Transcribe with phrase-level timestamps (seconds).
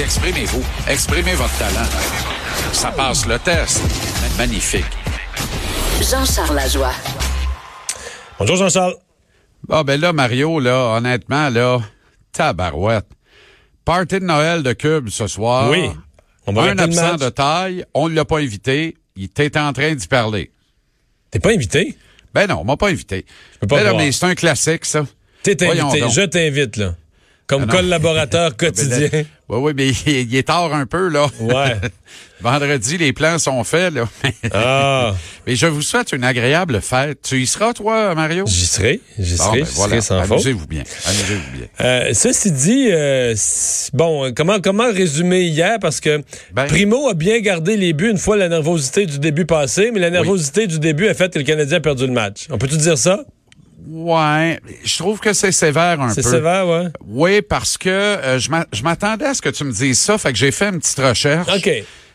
[0.00, 0.64] Exprimez-vous.
[0.86, 1.88] Exprimez votre talent.
[2.72, 3.82] Ça passe le test.
[4.38, 4.84] Magnifique.
[6.00, 6.92] Jean-Charles Lajoie.
[8.38, 8.94] Bonjour Jean-Charles.
[9.68, 11.80] Ah ben là, Mario, là, honnêtement, là,
[12.30, 13.08] tabarouette.
[13.84, 15.68] Party de Noël de Cube ce soir.
[15.68, 15.90] Oui.
[16.46, 18.96] On va Un absent de taille, on ne l'a pas invité.
[19.16, 20.52] Il était en train d'y parler.
[21.32, 21.98] T'es pas invité?
[22.32, 23.26] Ben non, on m'a pas invité.
[23.58, 25.04] peux pas Ben là, mais c'est un classique, ça.
[25.42, 26.00] T'es invité.
[26.00, 26.12] donc.
[26.12, 26.94] Je t'invite, là.
[27.48, 29.08] Comme Ah collaborateur quotidien.
[29.50, 31.26] Oui, oui, mais il, il est tard un peu, là.
[31.40, 31.74] Ouais.
[32.42, 34.06] Vendredi, les plans sont faits, là.
[34.52, 35.14] Ah,
[35.46, 37.22] mais je vous souhaite une agréable fête.
[37.22, 38.44] Tu y seras, toi, Mario?
[38.46, 39.00] j'y serai.
[39.18, 39.62] J'y Bon, serai.
[39.62, 39.90] ben voilà.
[39.92, 40.32] serai sans faute.
[40.32, 40.82] Amusez-vous bien.
[41.06, 41.66] Amusez-vous bien.
[41.80, 43.34] Euh, ceci dit, euh,
[43.94, 45.78] bon, euh, comment comment résumer hier?
[45.80, 46.20] Parce que
[46.52, 50.00] Ben- Primo a bien gardé les buts une fois la nervosité du début passé, mais
[50.00, 52.48] la nervosité du début a fait que le Canadien a perdu le match.
[52.50, 53.24] On peut-tu dire ça?
[53.86, 56.14] Ouais, je trouve que c'est sévère un peu.
[56.14, 56.88] C'est sévère, ouais.
[57.06, 60.18] Oui, parce que euh, je m'a- je m'attendais à ce que tu me dises ça,
[60.18, 61.48] fait que j'ai fait une petite recherche.
[61.56, 61.70] Ok.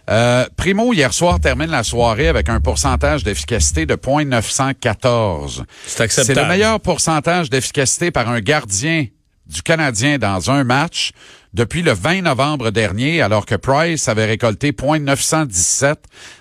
[0.09, 5.63] Euh, Primo, hier soir, termine la soirée avec un pourcentage d'efficacité de 0.914.
[5.85, 6.41] C'est C'est acceptable.
[6.41, 9.05] le meilleur pourcentage d'efficacité par un gardien
[9.45, 11.11] du Canadien dans un match
[11.53, 15.95] depuis le 20 novembre dernier, alors que Price avait récolté 0.917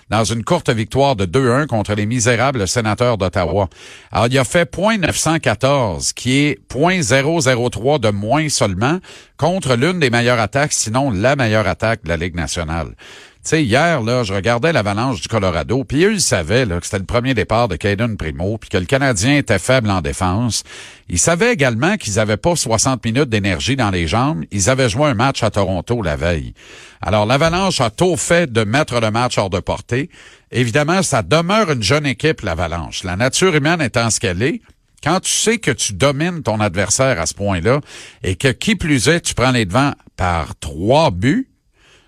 [0.09, 3.69] dans une courte victoire de 2-1 contre les misérables sénateurs d'Ottawa.
[4.11, 8.99] Alors, il a fait 0.914, qui est 0.003 de moins seulement,
[9.37, 12.95] contre l'une des meilleures attaques, sinon la meilleure attaque de la Ligue nationale.
[13.45, 16.99] Sais, hier, là, je regardais l'avalanche du Colorado, puis eux, ils savaient là, que c'était
[16.99, 20.63] le premier départ de Caden Primo, puis que le Canadien était faible en défense.
[21.09, 24.45] Ils savaient également qu'ils avaient pas 60 minutes d'énergie dans les jambes.
[24.51, 26.53] Ils avaient joué un match à Toronto la veille.
[27.01, 30.09] Alors, l'avalanche a tôt fait de mettre le match hors de portée.
[30.51, 33.03] Évidemment, ça demeure une jeune équipe, l'avalanche.
[33.03, 34.61] La nature humaine étant ce qu'elle est,
[35.03, 37.81] quand tu sais que tu domines ton adversaire à ce point-là,
[38.23, 41.49] et que qui plus est, tu prends les devants par trois buts,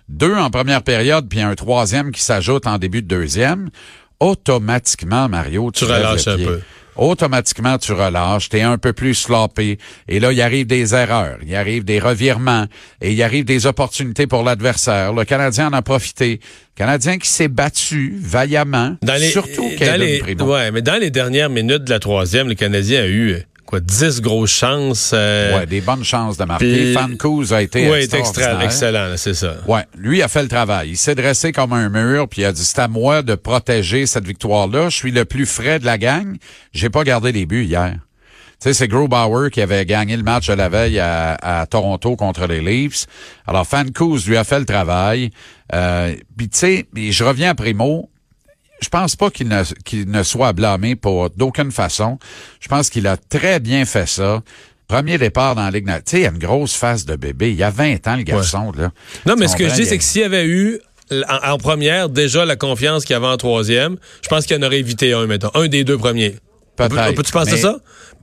[0.08, 3.70] deux en première période, puis un troisième qui s'ajoute en début de deuxième,
[4.20, 6.60] automatiquement, Mario, tu, Tu relâches un peu.
[6.96, 9.76] Automatiquement, tu relâches, t'es un peu plus sloppé,
[10.08, 12.64] et là, il arrive des erreurs, il arrive des revirements,
[13.02, 15.12] et il arrive des opportunités pour l'adversaire.
[15.12, 16.40] Le Canadien en a profité.
[16.74, 20.52] Canadien qui s'est battu vaillamment, Dans les, surtout dans Caden les, Primo.
[20.54, 23.80] ouais, mais dans les dernières minutes de la troisième, le Canadien a eu euh, quoi
[23.80, 25.10] 10 grosses chances.
[25.12, 26.66] euh, Ouais, des bonnes chances de marquer.
[26.66, 29.56] puis- Fancouz a été ouais, extra, excellent, c'est ça.
[29.66, 30.90] Ouais, lui a fait le travail.
[30.90, 34.06] Il s'est dressé comme un mur, puis il a dit c'est à moi de protéger
[34.06, 34.88] cette victoire-là.
[34.88, 36.36] Je suis le plus frais de la gang.
[36.72, 37.94] J'ai pas gardé les buts hier.
[38.58, 42.16] Tu sais, c'est Grobauer qui avait gagné le match de la veille à, à Toronto
[42.16, 43.04] contre les Leafs.
[43.46, 45.30] Alors, Fancouz lui a fait le travail.
[45.74, 48.08] Euh, puis tu sais, je reviens à Primo.
[48.80, 52.18] Je pense pas qu'il ne, qu'il ne soit blâmé pour d'aucune façon.
[52.60, 54.42] Je pense qu'il a très bien fait ça.
[54.86, 55.86] Premier départ dans la Ligue.
[55.86, 57.50] Tu sais, il a une grosse face de bébé.
[57.50, 58.90] Il y a 20 ans, le garçon, là.
[59.24, 60.78] Non, mais ce que je dis, c'est que s'il y avait eu
[61.28, 64.62] en, en première déjà la confiance qu'il y avait en troisième, je pense qu'il en
[64.66, 65.50] aurait évité un, mettons.
[65.54, 66.36] Un des deux premiers.
[66.76, 67.10] Peut-être.
[67.10, 67.76] on peut-tu penser mais- ça?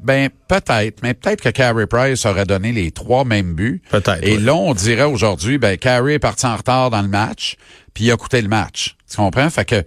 [0.04, 3.82] Ben, peut-être, mais peut-être que Carey Price aurait donné les trois mêmes buts.
[3.90, 4.38] Peut-être, Et ouais.
[4.44, 7.56] là, on dirait aujourd'hui, ben, Carey est parti en retard dans le match,
[7.94, 8.96] puis il a coûté le match.
[9.10, 9.50] Tu comprends?
[9.50, 9.84] Fait que,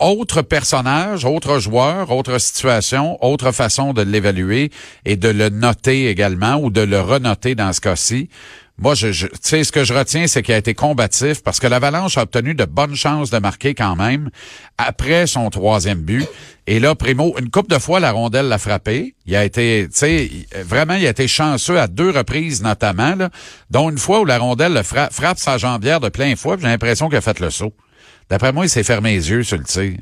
[0.00, 4.70] autre personnage, autre joueur, autre situation, autre façon de l'évaluer
[5.04, 8.28] et de le noter également ou de le renoter dans ce cas-ci.
[8.76, 11.68] Moi, je, tu sais, ce que je retiens, c'est qu'il a été combatif parce que
[11.68, 14.30] l'Avalanche a obtenu de bonnes chances de marquer quand même
[14.78, 16.26] après son troisième but.
[16.66, 19.14] Et là, Primo, une coupe de fois, la rondelle l'a frappé.
[19.26, 20.28] Il a été, tu sais,
[20.64, 23.30] vraiment, il a été chanceux à deux reprises notamment, là,
[23.70, 26.66] dont une fois où la rondelle le fra- frappe sa jambière de plein fouet, j'ai
[26.66, 27.72] l'impression qu'il a fait le saut.
[28.28, 29.98] D'après moi, il s'est fermé les yeux sur le tir.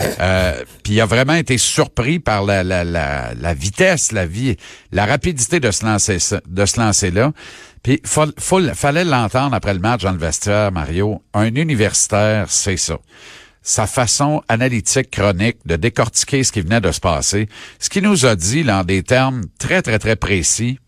[0.00, 4.56] Euh, puis il a vraiment été surpris par la, la, la, la vitesse, la vie,
[4.92, 7.32] la rapidité de se lancer, de se lancer là.
[7.82, 8.26] Puis faut,
[8.74, 11.22] fallait l'entendre après le match dans le vestiaire, Mario.
[11.34, 12.98] Un universitaire, c'est ça.
[13.62, 17.48] Sa façon analytique, chronique, de décortiquer ce qui venait de se passer.
[17.78, 20.78] Ce qu'il nous a dit, là, en des termes très, très, très précis,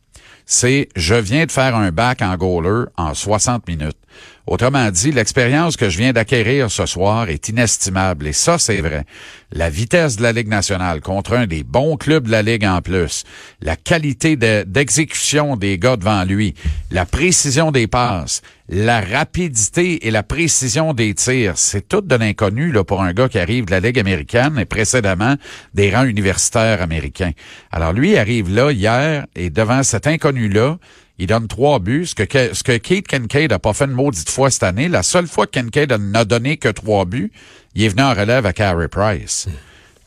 [0.46, 3.98] c'est je viens de faire un bac en goaler en 60 minutes.
[4.46, 8.28] Autrement dit, l'expérience que je viens d'acquérir ce soir est inestimable.
[8.28, 9.04] Et ça, c'est vrai.
[9.50, 12.81] La vitesse de la Ligue nationale contre un des bons clubs de la Ligue en
[12.81, 13.25] plus,
[13.60, 16.54] la qualité de- d'exécution des gars devant lui,
[16.93, 22.70] la précision des passes, la rapidité et la précision des tirs, c'est tout de l'inconnu
[22.70, 25.34] là, pour un gars qui arrive de la Ligue américaine et précédemment
[25.75, 27.32] des rangs universitaires américains.
[27.72, 30.78] Alors lui arrive là hier et devant cet inconnu-là,
[31.18, 34.28] il donne trois buts, ce que, ce que Kate Kincaid n'a pas fait une maudite
[34.30, 34.88] fois cette année.
[34.88, 37.32] La seule fois que Kincaid n'a donné que trois buts,
[37.74, 39.48] il est venu en relève à Carey Price.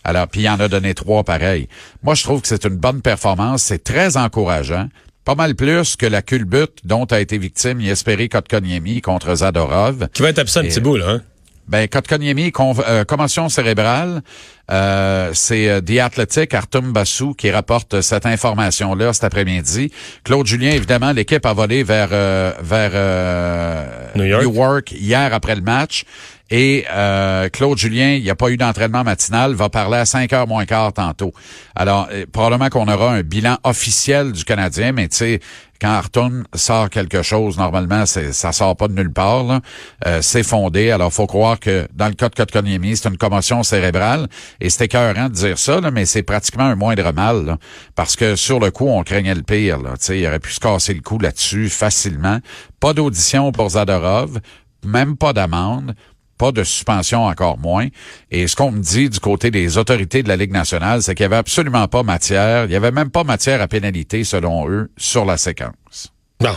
[0.03, 1.67] Alors, puis il en a donné trois pareils.
[2.03, 3.63] Moi, je trouve que c'est une bonne performance.
[3.63, 4.87] C'est très encourageant.
[5.25, 10.07] Pas mal plus que la culbute dont a été victime Yesperi Kotkaniemi contre Zadorov.
[10.13, 11.09] Qui va être absent un Et- petit bout, là.
[11.09, 11.21] Hein?
[11.69, 14.23] Ben, Kotkaniemi, euh, commotion cérébrale,
[14.71, 19.91] euh, c'est euh, The Athletic, Artum Bassou, qui rapporte cette information-là cet après-midi.
[20.23, 23.85] Claude Julien, évidemment, l'équipe a volé vers euh, vers euh,
[24.15, 24.91] New York.
[24.93, 26.05] hier après le match.
[26.51, 30.31] Et euh, Claude Julien, il n'y a pas eu d'entraînement matinal, va parler à 5
[30.33, 31.33] heures moins quart tantôt.
[31.75, 35.39] Alors, euh, probablement qu'on aura un bilan officiel du Canadien, mais tu sais,
[35.79, 39.61] quand Arton sort quelque chose, normalement, ça sort pas de nulle part.
[40.05, 40.91] Euh, c'est fondé.
[40.91, 44.27] Alors, faut croire que dans le cas de Kotkaniemi, c'est une commotion cérébrale.
[44.59, 47.45] Et c'est écœurant de dire ça, là, mais c'est pratiquement un moindre mal.
[47.45, 47.57] là.
[47.95, 49.79] parce que sur le coup, on craignait le pire.
[49.79, 49.93] Là.
[50.09, 52.39] Il aurait pu se casser le cou là-dessus facilement.
[52.81, 54.39] Pas d'audition pour Zadorov,
[54.83, 55.95] même pas d'amende
[56.39, 57.87] pas de suspension encore moins.
[58.31, 61.23] Et ce qu'on me dit du côté des autorités de la Ligue nationale, c'est qu'il
[61.23, 64.89] n'y avait absolument pas matière, il n'y avait même pas matière à pénalité, selon eux,
[64.97, 66.13] sur la séquence.
[66.41, 66.55] Bon.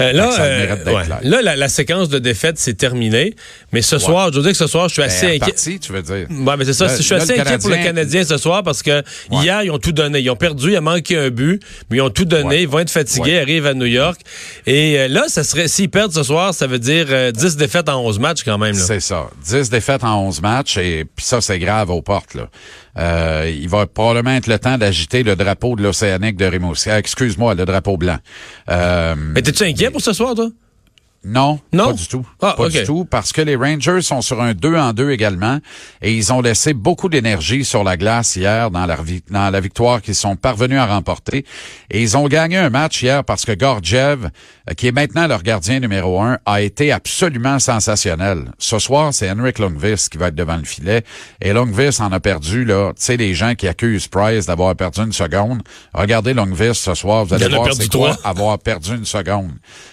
[0.00, 1.02] Euh, là, euh, ouais.
[1.24, 3.34] là la, la séquence de défaite, c'est terminé.
[3.72, 5.44] Mais ce soir, je veux dire que ce soir, je suis assez Ben, inquiet.
[5.46, 6.26] reparti, tu veux dire?
[6.30, 6.86] Ouais, mais c'est ça.
[6.86, 8.90] Je suis là, assez inquiet pour le Canadien- ce soir parce que
[9.30, 9.42] Ouais.
[9.42, 10.20] hier, ils ont tout donné.
[10.20, 11.60] Ils ont perdu, il a manqué un but,
[11.90, 12.62] mais ils ont tout donné.
[12.62, 13.40] Ils vont être fatigués, Ouais.
[13.40, 14.20] arrivent à New York.
[14.68, 17.88] Et euh, là, ça serait s'ils perdent ce soir, ça veut dire euh, 10 défaites
[17.88, 18.74] en 11 matchs quand même.
[18.74, 19.30] C'est ça.
[19.44, 22.34] 10 défaites en 11 matchs et puis ça, c'est grave aux portes.
[22.34, 22.48] Là.
[22.98, 26.90] Euh, il va probablement être le temps d'agiter le drapeau de l'Océanique de Rimouski.
[26.90, 28.18] Ah, Excuse-moi, le drapeau blanc.
[28.68, 30.48] Euh, Mais t'es-tu inquiet pour ce soir, toi?
[31.28, 31.86] Non, Non?
[31.88, 32.26] pas du tout.
[32.40, 35.58] Ah, pas du tout, parce que les Rangers sont sur un 2 en 2 également
[36.00, 38.96] et ils ont laissé beaucoup d'énergie sur la glace hier dans la,
[39.30, 41.44] dans la victoire qu'ils sont parvenus à remporter.
[41.90, 44.30] Et ils ont gagné un match hier parce que Gorgiev,
[44.70, 48.50] euh, qui est maintenant leur gardien numéro un, a été absolument sensationnel.
[48.58, 51.04] Ce soir, c'est Henrik Lundqvist qui va être devant le filet.
[51.42, 52.92] Et Lundqvist en a perdu, là.
[52.96, 55.62] Tu sais, les gens qui accusent Price d'avoir perdu une seconde.
[55.92, 59.52] Regardez Lundqvist ce soir, vous allez voir c'est quoi avoir perdu une seconde.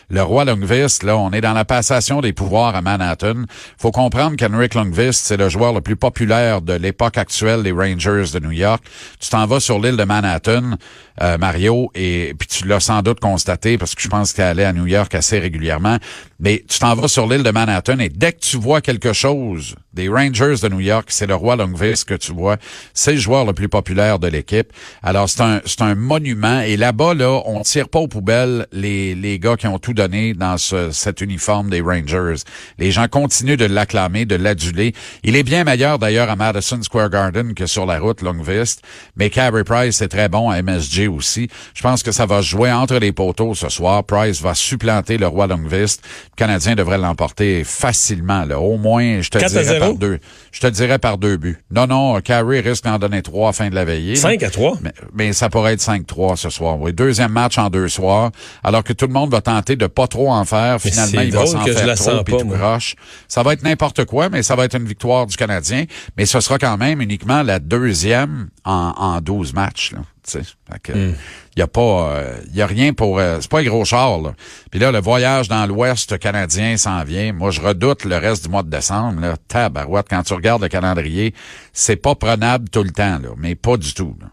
[0.09, 3.45] Le roi Lundqvist, là, on est dans la passation des pouvoirs à Manhattan.
[3.77, 8.25] Faut comprendre qu'Henrik Lundqvist, c'est le joueur le plus populaire de l'époque actuelle des Rangers
[8.33, 8.83] de New York.
[9.19, 10.75] Tu t'en vas sur l'île de Manhattan,
[11.22, 14.66] euh, Mario, et puis tu l'as sans doute constaté parce que je pense qu'il allait
[14.66, 15.98] à New York assez régulièrement.
[16.39, 19.75] Mais tu t'en vas sur l'île de Manhattan et dès que tu vois quelque chose
[19.93, 22.57] des Rangers de New York, c'est le roi Lundqvist que tu vois.
[22.93, 24.73] C'est le joueur le plus populaire de l'équipe.
[25.01, 29.15] Alors c'est un c'est un monument et là-bas là, on tire pas aux poubelles les
[29.15, 32.43] les gars qui ont tout donné dans ce, cet uniforme des Rangers.
[32.77, 34.93] Les gens continuent de l'acclamer, de l'aduler.
[35.23, 38.81] Il est bien meilleur d'ailleurs à Madison Square Garden que sur la route Lundqvist,
[39.15, 41.47] mais Carey Price est très bon à MSG aussi.
[41.73, 44.03] Je pense que ça va jouer entre les poteaux ce soir.
[44.03, 46.03] Price va supplanter le roi Lundqvist.
[46.37, 49.79] Le Canadien devrait l'emporter facilement là, au moins je te 4 à dirais 0?
[49.79, 50.19] par deux.
[50.51, 51.57] Je te dirais par deux buts.
[51.71, 54.17] Non non, Carey risque d'en donner trois à fin de la veillée.
[54.17, 54.79] 5 à 3.
[54.81, 56.77] Mais, mais ça pourrait être 5-3 ce soir.
[56.77, 58.31] Oui, deuxième match en deux soirs,
[58.65, 60.81] alors que tout le monde va tenter de pas trop en faire.
[60.81, 62.95] Finalement, il va s'en faire trop puis tout croche.
[63.30, 65.85] Ça va être n'importe quoi, mais ça va être une victoire du Canadien.
[66.18, 69.94] Mais ce sera quand même uniquement la deuxième en, en 12 matchs.
[69.94, 70.41] Là, tu sais.
[70.71, 71.13] Fait que, Hmm.
[71.55, 71.81] y a pas,
[72.15, 74.33] euh, y a rien pour, euh, c'est pas un gros char, là.
[74.71, 77.31] Puis là, le voyage dans l'Ouest canadien s'en vient.
[77.33, 79.35] Moi, je redoute le reste du mois de décembre, là.
[79.47, 81.33] Tabarouette, quand tu regardes le calendrier,
[81.73, 83.29] c'est pas prenable tout le temps, là.
[83.37, 84.27] Mais pas du tout, là.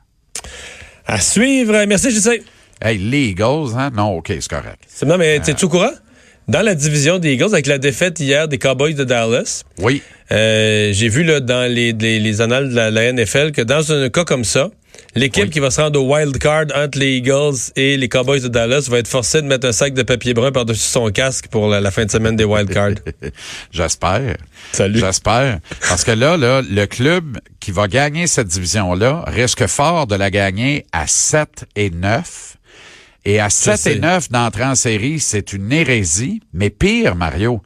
[1.06, 1.84] À suivre.
[1.86, 2.42] Merci, JC.
[2.80, 3.90] Hey, les Eagles, hein?
[3.94, 4.82] Non, OK, c'est correct.
[4.88, 5.90] C'est- Non, mais t'es-tu au courant?
[6.48, 10.02] Dans la division des Eagles, avec la défaite hier des Cowboys de Dallas, Oui.
[10.32, 13.92] euh, j'ai vu là, dans les, les, les annales de la, la NFL que dans
[13.92, 14.70] un cas comme ça,
[15.14, 15.50] l'équipe Oui.
[15.50, 18.86] qui va se rendre au wild card entre les Eagles et les Cowboys de Dallas
[18.90, 21.80] va être forcée de mettre un sac de papier brun par-dessus son casque pour la,
[21.80, 22.94] la fin de semaine des wild cards.
[23.72, 24.36] J'espère.
[24.72, 24.98] Salut.
[24.98, 25.60] J'espère.
[25.88, 30.30] Parce que là, là, le club qui va gagner cette division-là risque fort de la
[30.30, 32.56] gagner à 7 et 9.
[33.24, 33.96] Et à 7 sais.
[33.96, 36.40] et 9 d'entrer en série, c'est une hérésie.
[36.52, 37.62] Mais pire, Mario,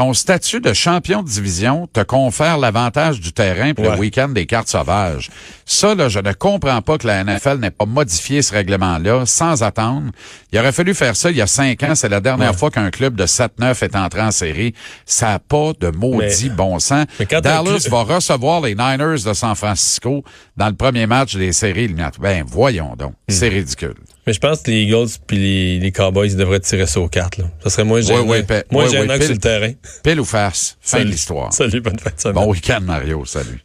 [0.00, 3.92] ton statut de champion de division te confère l'avantage du terrain pour Ouais.
[3.92, 5.28] le week-end des cartes sauvages.
[5.66, 9.62] Ça, là, je ne comprends pas que la NFL n'ait pas modifié ce règlement-là sans
[9.62, 10.10] attendre.
[10.52, 11.94] Il aurait fallu faire ça il y a cinq ans.
[11.94, 12.56] C'est la dernière Ouais.
[12.56, 14.72] fois qu'un club de 7-9 est entré en série.
[15.04, 17.04] Ça n'a pas de maudit Mais- bon sens.
[17.42, 20.24] Dallas va recevoir les Niners de San Francisco
[20.56, 22.22] dans le premier match des séries éliminatoires.
[22.22, 23.12] Ben, voyons donc.
[23.28, 23.32] Hmm.
[23.34, 23.96] C'est ridicule.
[24.26, 27.38] Mais je pense que les Eagles puis les, les Cowboys devraient tirer ça aux cartes.
[27.38, 27.44] Là.
[27.64, 29.72] Ça serait moins gênant, ouais, pa- moins gênant que sur le terrain.
[30.02, 30.76] Pile ou face.
[30.80, 31.52] Fin de l'histoire.
[31.52, 32.34] Salut, bonne fin de semaine.
[32.34, 33.24] Bon week-end, Mario.
[33.24, 33.60] Salut.